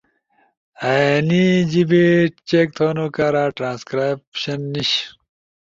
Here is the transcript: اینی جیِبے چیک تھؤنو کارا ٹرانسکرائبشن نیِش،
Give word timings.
اینی 0.85 1.45
جیِبے 1.71 2.05
چیک 2.49 2.67
تھؤنو 2.77 3.05
کارا 3.15 3.45
ٹرانسکرائبشن 3.57 4.59
نیِش، 4.71 4.91